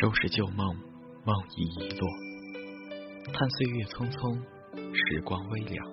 [0.00, 0.76] 收拾旧梦，
[1.24, 2.08] 梦已遗落。
[3.32, 4.40] 看岁月匆匆，
[4.94, 5.84] 时光微凉。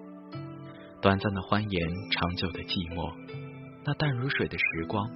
[1.02, 3.12] 短暂的欢颜，长久的寂寞。
[3.84, 5.10] 那淡如水的时光，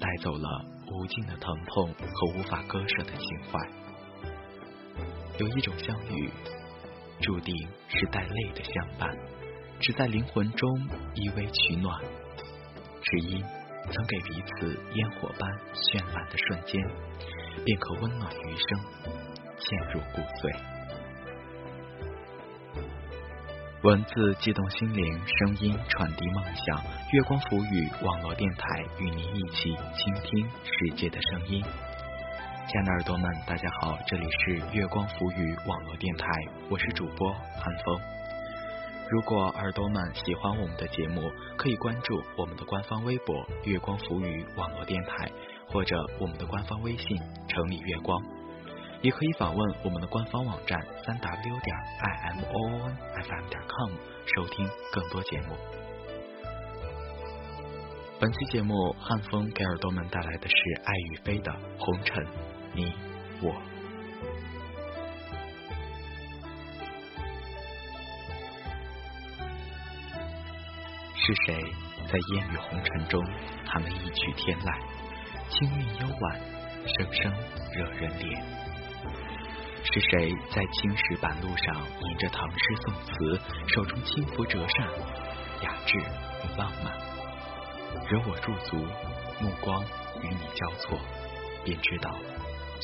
[0.00, 0.48] 带走了
[0.90, 3.60] 无尽的疼痛和无法割舍的情怀。
[5.38, 6.28] 有一种相遇，
[7.20, 7.54] 注定
[7.86, 9.16] 是带泪的相伴，
[9.78, 10.68] 只在灵魂中
[11.14, 12.02] 依偎取暖，
[13.00, 13.40] 只因
[13.92, 16.82] 曾给彼此烟火般绚烂的瞬间。
[17.64, 18.80] 便可温暖余生，
[19.58, 20.54] 嵌入骨髓。
[23.82, 26.82] 文字激动心灵，声音传递梦想。
[27.12, 31.62] 月光浮语网络电台与您一起倾听世界的声音。
[32.66, 36.26] 亲爱的耳朵们，大家好，这里是月光浮语网络电台，
[36.68, 38.00] 我是主播韩风。
[39.10, 45.30] 如果耳朵们喜欢我们的节目，可以关注我们的官方微博“月光浮语网络电台”。
[45.70, 48.20] 或者我们的官方微信“城里月光”，
[49.02, 53.90] 也可以访问我们的官方网站三 w 点 i m o o n f m 点 com
[54.34, 55.56] 收听更多节目。
[58.20, 62.24] 本期节目，汉风给耳朵们带来的是爱与飞的《红尘》，
[62.74, 62.92] 你
[63.40, 63.54] 我。
[71.14, 71.62] 是谁
[72.10, 73.22] 在烟雨红尘中
[73.66, 75.07] 弹了一曲天籁？
[75.50, 76.40] 清韵幽婉，
[76.86, 77.32] 声声
[77.72, 78.38] 惹人怜。
[79.90, 84.86] 是谁在青石板路上吟着唐诗宋词，手中轻拂折扇，
[85.62, 86.92] 雅致与浪漫？
[88.10, 88.76] 惹我驻足，
[89.40, 89.82] 目光
[90.22, 90.98] 与你交错，
[91.64, 92.14] 便知道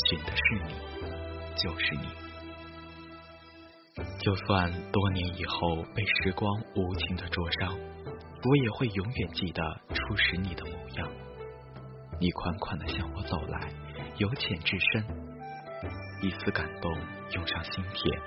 [0.08, 0.74] 寻的是你，
[1.56, 2.08] 就是你。
[4.20, 11.08] 就算多年以后被时光无情的灼伤，我也会永远记得初识你的模样。
[12.20, 13.68] 你款款的向我走来，
[14.18, 15.04] 由浅至深，
[16.22, 16.92] 一丝感动
[17.32, 18.20] 涌上心田，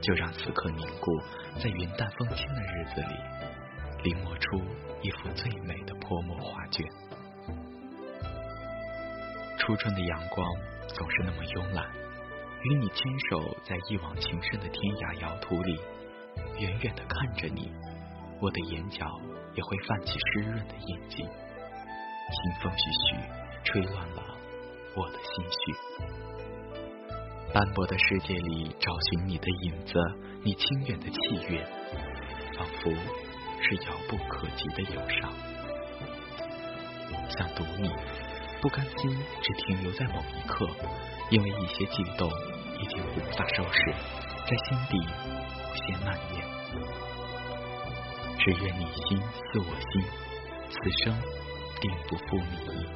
[0.00, 1.18] 就让此刻凝固
[1.58, 3.16] 在云淡风轻的日子里，
[4.04, 4.60] 临摹出
[5.02, 6.86] 一幅最美的泼墨画卷。
[9.58, 10.46] 初春的阳光
[10.88, 11.90] 总是那么慵懒，
[12.62, 15.80] 与你牵手在一往情深的天涯遥途里，
[16.60, 17.72] 远远的看着你，
[18.40, 19.06] 我的眼角
[19.54, 21.26] 也会泛起湿润的印记。
[22.30, 23.16] 清风徐徐，
[23.64, 24.22] 吹乱了
[24.94, 25.74] 我的心绪。
[27.54, 29.94] 斑驳的世界里，找寻你的影子，
[30.44, 31.18] 你清远的气
[31.48, 31.64] 韵，
[32.56, 32.90] 仿佛
[33.62, 35.32] 是遥不可及的忧伤。
[37.30, 37.90] 想读你，
[38.60, 40.68] 不甘心只停留在某一刻，
[41.30, 42.30] 因为一些悸动
[42.78, 43.94] 已经无法收拾，
[44.46, 46.44] 在心底无限蔓延。
[48.38, 50.04] 只愿你心似我心，
[50.68, 51.47] 此生。
[51.80, 52.86] 定不负你。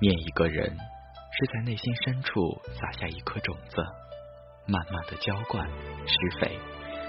[0.00, 3.76] 念一个人，是在内心深处撒下一颗种子，
[4.66, 5.68] 慢慢的浇灌、
[6.06, 6.58] 施肥，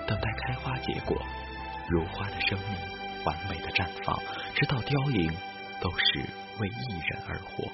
[0.08, 1.20] 等待开花结果。
[1.90, 4.18] 如花的生命，完美的绽放，
[4.56, 5.32] 直到凋零，
[5.82, 6.20] 都是
[6.60, 7.66] 为一人而活。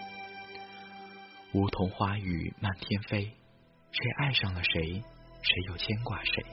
[1.54, 3.26] 梧桐花雨漫天飞，
[3.92, 5.04] 谁爱上了谁，
[5.42, 6.46] 谁又牵挂谁。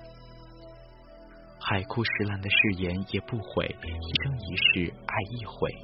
[1.68, 5.74] 海枯石烂的誓言也不悔，一生一世爱一回，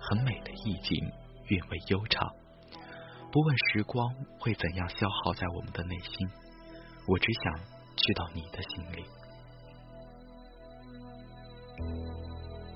[0.00, 0.98] 很美的意境，
[1.48, 2.26] 韵味悠长。
[3.30, 6.26] 不问时光会怎样消耗在我们的内心，
[7.06, 7.54] 我只想
[7.98, 9.04] 去到你的心里。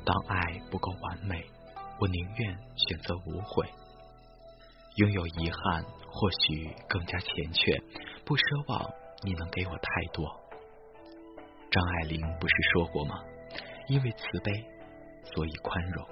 [0.04, 1.42] 当爱不够完美，
[1.98, 3.66] 我宁愿选择无悔。
[4.96, 7.82] 拥有遗憾，或许更加缱绻，
[8.26, 8.90] 不奢望
[9.22, 10.28] 你能给我太多。
[11.70, 13.14] 张爱玲不是说过吗？
[13.88, 14.52] 因为慈悲，
[15.22, 16.06] 所以宽容。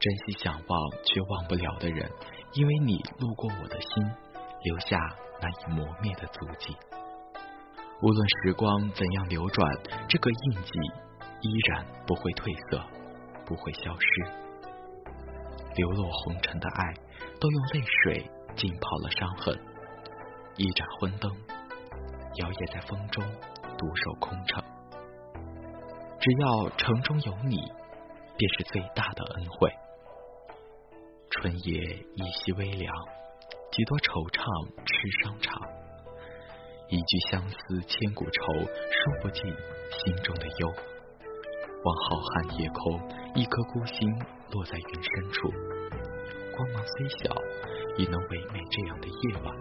[0.00, 2.10] 珍惜想忘却忘不了的人，
[2.52, 4.04] 因为你路过我的心，
[4.62, 4.98] 留下
[5.40, 6.76] 难以磨灭的足迹。
[8.02, 9.66] 无论时光怎样流转，
[10.08, 10.70] 这个印记
[11.40, 12.84] 依然不会褪色，
[13.46, 14.06] 不会消失。
[15.76, 16.94] 流落红尘的爱，
[17.40, 19.58] 都用泪水浸泡了伤痕。
[20.56, 21.30] 一盏昏灯，
[22.36, 23.24] 摇曳在风中。
[23.76, 24.62] 独守空城，
[26.20, 27.56] 只要城中有你，
[28.36, 29.72] 便是最大的恩惠。
[31.30, 31.72] 春夜
[32.14, 32.94] 依稀微凉，
[33.72, 34.42] 几多惆怅
[34.86, 35.60] 痴伤长。
[36.88, 40.68] 一句相思千古愁，说不尽心中的忧。
[41.82, 43.00] 望浩瀚夜空，
[43.34, 44.08] 一颗孤星
[44.52, 45.50] 落在云深处，
[46.56, 47.34] 光芒虽小，
[47.98, 49.52] 也能唯美这样的夜晚。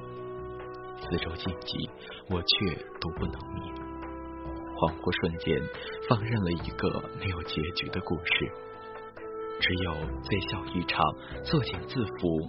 [1.02, 1.90] 四周静寂，
[2.30, 3.93] 我却独不能眠。
[4.84, 5.56] 恍惚瞬间，
[6.10, 8.52] 放任了一个没有结局的故事。
[9.62, 11.00] 只有醉笑一场，
[11.46, 12.44] 作茧自缚，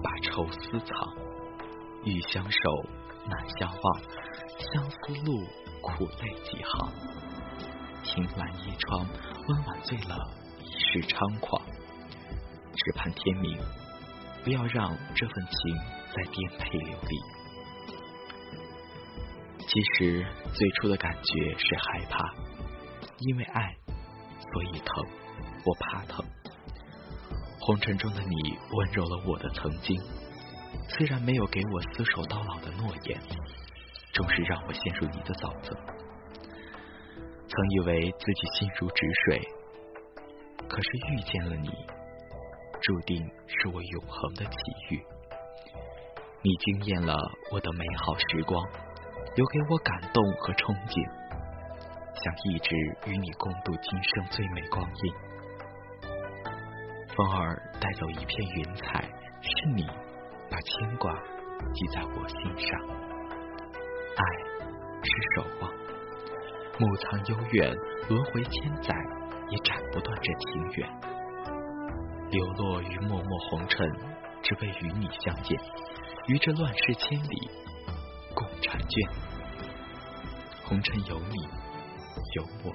[0.00, 0.94] 把愁私藏。
[2.04, 2.58] 欲相守，
[3.26, 4.00] 难相忘，
[4.70, 4.96] 相思
[5.26, 5.42] 路，
[5.82, 6.92] 苦泪几行。
[8.04, 9.04] 凭栏一窗，
[9.48, 10.14] 温婉醉了
[10.62, 11.60] 一世猖狂。
[12.70, 13.58] 只盼天明，
[14.44, 15.74] 不要让这份情
[16.14, 17.35] 再颠沛流离。
[19.66, 20.24] 其实
[20.54, 22.32] 最初的感觉是害怕，
[23.18, 23.76] 因为爱，
[24.52, 25.04] 所以疼。
[25.64, 26.24] 我怕疼。
[27.58, 30.00] 红尘中的你温柔了我的曾经，
[30.88, 33.20] 虽然没有给我厮守到老的诺言，
[34.12, 35.76] 终是让我陷入你的沼泽。
[37.48, 39.42] 曾以为自己心如止水，
[40.68, 41.70] 可是遇见了你，
[42.80, 44.56] 注定是我永恒的奇
[44.90, 45.02] 遇。
[46.42, 47.16] 你惊艳了
[47.50, 48.64] 我的美好时光，
[49.36, 50.96] 留给我感动和憧憬，
[52.16, 52.74] 想一直
[53.04, 55.12] 与你共度今生最美光阴。
[57.14, 59.04] 风儿带走一片云彩，
[59.42, 59.86] 是你
[60.48, 61.12] 把牵挂
[61.74, 62.80] 记在我心上。
[64.16, 64.24] 爱
[65.04, 65.70] 是守望，
[66.80, 67.76] 墓藏悠远，
[68.08, 68.94] 轮回千载
[69.50, 70.88] 也斩不断这情缘。
[72.30, 73.86] 流落于脉脉红尘，
[74.42, 75.60] 只为与你相见，
[76.26, 77.50] 于这乱世千里
[78.36, 78.94] 共婵娟。
[80.62, 81.36] 红尘有你
[82.36, 82.72] 有我，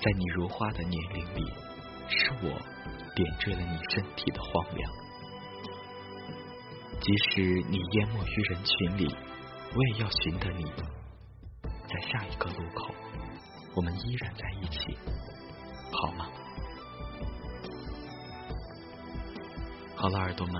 [0.00, 1.52] 在你如花的年龄里，
[2.06, 2.60] 是我。
[3.14, 4.90] 点缀了你身体的荒凉，
[6.98, 9.14] 即使你淹没于人群里，
[9.74, 10.64] 我也要寻得你。
[11.86, 12.94] 在下一个路口，
[13.74, 14.96] 我们依然在一起，
[15.92, 16.26] 好吗？
[19.94, 20.54] 好了，耳朵们，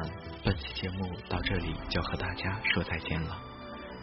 [0.45, 3.39] 本期节目到这里就和大家说再见了。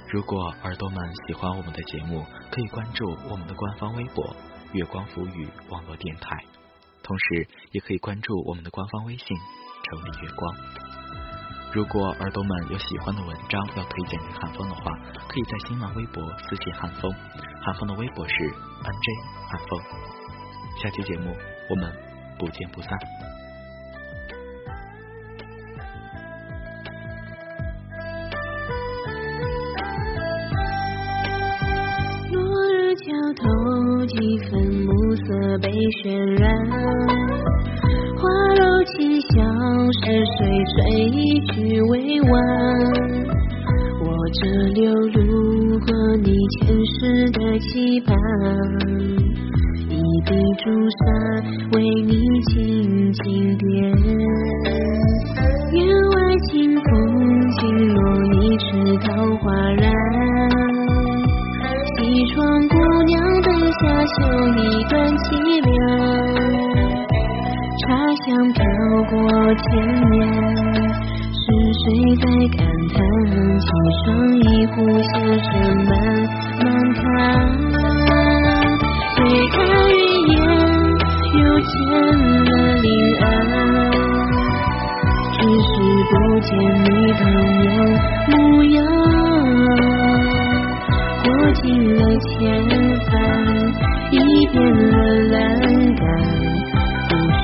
[0.08, 0.98] 如果耳朵们
[1.28, 4.36] 喜欢我们的节目，可以关注我们的官方微博
[4.72, 6.38] “月光浮语网络电台”。
[7.04, 9.38] 同时，也可以关注我们的官方微信
[9.84, 10.56] “城里月光”。
[11.76, 14.82] 如果耳朵们有喜欢的文章要推荐给汉风的话，
[15.28, 17.14] 可以在新浪微博私信汉风，
[17.62, 19.82] 汉风的微博是 nj 汉风。
[20.82, 21.36] 下期节目
[21.70, 21.94] 我们
[22.40, 22.98] 不见不散。
[35.90, 36.48] 渲染，
[38.16, 38.22] 花
[38.54, 39.42] 柔清香，
[39.94, 40.02] 是
[40.38, 40.38] 谁
[40.70, 40.78] 吹
[41.10, 42.32] 一曲未完？
[44.02, 44.46] 我这
[44.76, 45.90] 流露过
[46.22, 46.28] 你
[46.60, 47.00] 前世
[47.32, 48.16] 的期盼，
[49.90, 50.30] 一笔
[50.64, 51.02] 朱砂
[51.74, 52.14] 为你
[52.54, 53.68] 轻轻点，
[55.72, 55.78] 院
[56.12, 56.16] 外
[56.50, 56.88] 清风
[57.52, 57.60] 轻
[57.96, 58.00] 落
[58.36, 58.68] 一池
[59.08, 59.08] 桃
[59.38, 59.92] 花染，
[61.96, 61.98] 西
[62.28, 62.38] 窗
[62.68, 62.76] 姑
[63.08, 63.50] 娘灯。
[63.80, 64.18] 下绣
[64.58, 64.60] 一
[64.90, 65.26] 段凄
[65.64, 65.79] 凉，
[69.56, 69.62] 千
[70.12, 70.18] 年，
[71.34, 71.42] 是
[71.80, 71.84] 谁
[72.18, 72.24] 在
[72.58, 72.60] 感
[72.94, 72.98] 叹？
[73.60, 73.70] 沏
[74.06, 74.08] 上
[74.40, 75.12] 一壶小
[75.46, 75.50] 声
[75.86, 75.92] 慢
[76.60, 76.66] 慢
[76.96, 77.00] 看，
[79.16, 79.18] 推
[79.50, 79.58] 开
[79.90, 79.98] 云
[80.30, 80.38] 烟，
[81.36, 81.70] 又见
[82.46, 82.48] 了
[82.82, 82.88] 林
[83.20, 83.24] 安，
[85.34, 85.38] 只
[85.68, 85.72] 是
[86.10, 86.48] 不见
[86.84, 86.88] 你
[87.20, 87.22] 当
[87.60, 87.62] 年
[88.30, 88.78] 模样。
[91.24, 91.26] 过
[91.62, 91.66] 尽
[91.96, 92.38] 了千
[93.10, 93.14] 帆，
[94.12, 94.16] 已
[94.48, 94.56] 变
[94.90, 94.94] 了
[95.32, 95.38] 栏
[95.96, 96.02] 杆，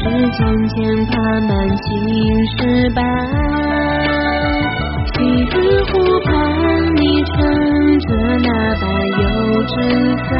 [0.05, 1.83] 故事渐渐爬满青
[2.51, 2.59] 石
[2.93, 2.97] 板。
[5.07, 5.53] 西子
[5.91, 5.93] 湖
[6.25, 6.29] 畔，
[6.95, 7.33] 你撑
[8.01, 8.09] 着
[8.43, 8.47] 那
[8.79, 8.83] 把
[9.17, 9.24] 油
[9.65, 9.74] 纸
[10.29, 10.31] 伞，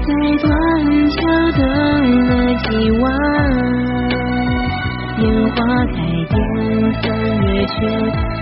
[0.00, 0.08] 在
[0.40, 0.48] 断
[1.10, 1.18] 桥
[1.58, 1.60] 等
[2.28, 2.30] 了
[2.64, 2.66] 几
[3.00, 3.04] 晚。
[5.18, 5.56] 烟花
[5.92, 5.94] 开
[6.30, 6.34] 遍
[7.02, 7.04] 三
[7.42, 7.76] 月，却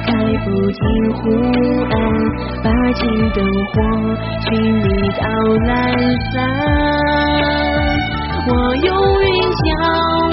[0.07, 0.09] 开
[0.45, 0.81] 不尽
[1.14, 1.19] 湖
[1.90, 1.93] 岸。
[2.62, 3.02] 把金
[3.35, 3.37] 灯
[3.73, 3.76] 火，
[4.45, 4.47] 寻
[4.78, 4.87] 你
[5.19, 5.25] 到
[5.67, 5.69] 阑
[6.33, 6.37] 珊。
[8.50, 8.88] 我用
[9.21, 9.69] 云脚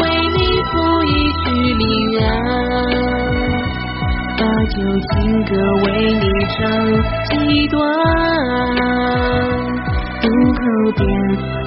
[0.02, 0.40] 为你
[0.72, 1.08] 谱一
[1.42, 1.44] 曲
[1.76, 1.84] 离
[2.16, 2.24] 人，
[4.38, 4.76] 把旧
[5.10, 5.52] 情歌
[5.84, 6.24] 为你
[6.56, 6.56] 唱
[7.30, 7.34] 几
[7.68, 7.76] 段。
[10.22, 10.64] 渡口
[10.96, 11.04] 边，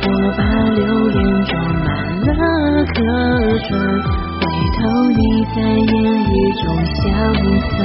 [0.04, 0.06] 我
[0.38, 0.40] 把
[0.70, 1.52] 流年装
[1.84, 1.86] 满
[2.24, 2.26] 了
[2.86, 2.96] 客
[3.68, 3.70] 船。
[4.40, 4.42] 回
[4.78, 5.20] 头，你
[5.54, 6.26] 在烟雨
[6.64, 6.98] 中消
[7.76, 7.78] 散。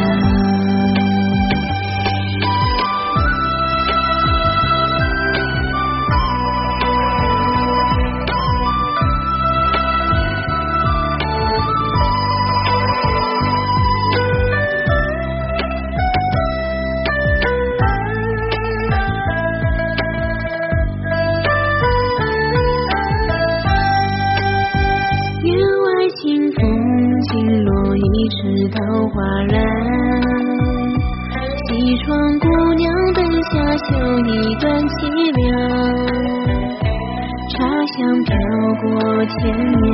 [37.96, 38.34] 香飘
[38.82, 38.84] 过
[39.26, 39.86] 千年，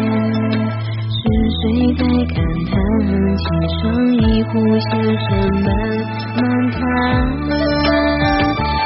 [1.10, 1.20] 是
[1.60, 1.62] 谁
[1.98, 2.02] 在
[2.34, 2.38] 感
[2.70, 2.74] 叹？
[3.36, 3.44] 青
[3.76, 3.84] 霜
[4.16, 4.90] 一壶，先
[5.20, 5.28] 生
[5.66, 5.68] 慢
[6.38, 6.40] 慢
[6.72, 6.80] 谈。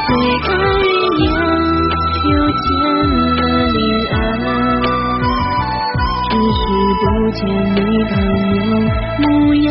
[0.08, 0.10] 推
[0.42, 0.48] 开
[0.82, 0.86] 云
[1.20, 1.26] 烟，
[2.26, 2.66] 又见
[3.36, 3.40] 了
[3.70, 3.78] 林
[4.10, 4.18] 岸，
[6.26, 6.62] 只是
[7.00, 7.04] 不
[7.36, 7.40] 见
[7.76, 7.78] 你
[8.10, 8.14] 当
[8.50, 8.52] 年
[9.22, 9.24] 模
[9.56, 9.70] 样。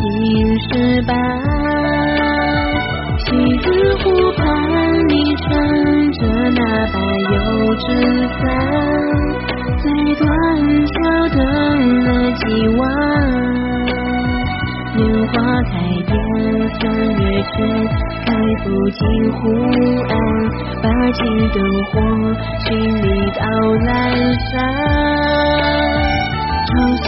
[0.00, 0.08] 青
[0.60, 1.12] 石板，
[3.18, 3.26] 西
[3.58, 3.66] 子
[3.98, 4.04] 湖
[4.38, 4.40] 畔
[5.08, 5.46] 你撑
[6.12, 6.18] 着
[6.56, 6.96] 那把
[7.28, 7.36] 油
[7.74, 7.84] 纸
[8.38, 8.40] 伞，
[9.76, 9.84] 在
[10.18, 10.24] 断
[10.86, 10.96] 桥
[11.36, 11.38] 等
[12.06, 12.42] 了几
[12.78, 12.80] 晚。
[14.96, 15.32] 莲花
[15.64, 15.70] 开
[16.06, 16.10] 遍
[16.80, 17.54] 三月却
[18.24, 18.28] 开
[18.64, 18.98] 不尽
[19.32, 19.38] 湖
[20.08, 20.12] 岸，
[20.82, 21.92] 把金灯火
[22.64, 22.68] 寻
[23.02, 23.04] 觅
[23.36, 23.40] 到
[23.76, 23.86] 阑
[24.50, 24.50] 珊。
[26.66, 26.70] 长
[27.04, 27.06] 山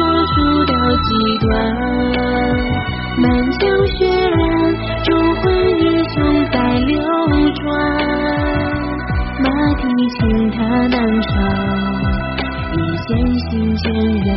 [0.00, 1.08] 说书到极
[1.40, 1.46] 端
[3.18, 3.60] 满腔
[3.98, 4.40] 血染
[5.04, 5.44] 忠魂
[5.78, 6.16] 已从
[6.50, 6.96] 在流
[7.52, 7.60] 转
[9.44, 10.18] 马蹄轻
[10.52, 10.56] 踏
[10.88, 11.28] 南巢
[12.72, 12.76] 一
[13.06, 13.10] 见
[13.50, 14.28] 心渐远